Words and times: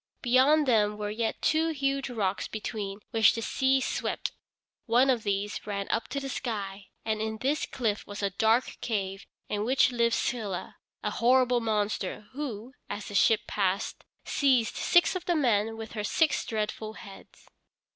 Beyond 0.23 0.67
them 0.67 0.97
were 0.97 1.11
yet 1.11 1.43
two 1.43 1.69
huge 1.69 2.09
rocks 2.09 2.47
between 2.47 3.01
which 3.11 3.35
the 3.35 3.43
sea 3.43 3.79
swept. 3.79 4.31
One 4.87 5.11
of 5.11 5.21
these 5.21 5.67
ran 5.67 5.87
up 5.91 6.07
to 6.07 6.19
the 6.19 6.27
sky, 6.27 6.87
and 7.05 7.21
in 7.21 7.37
this 7.37 7.67
cliff 7.67 8.07
was 8.07 8.23
a 8.23 8.31
dark 8.31 8.77
cave 8.81 9.27
in 9.47 9.63
which 9.63 9.91
lived 9.91 10.15
Scylla 10.15 10.77
a 11.03 11.11
horrible 11.11 11.59
monster, 11.59 12.25
who, 12.31 12.73
as 12.89 13.09
the 13.09 13.13
ship 13.13 13.41
passed 13.45 14.03
seized 14.25 14.75
six 14.75 15.15
of 15.15 15.25
the 15.25 15.35
men 15.35 15.77
with 15.77 15.91
her 15.91 16.03
six 16.03 16.43
dreadful 16.47 16.93
heads. 16.93 17.45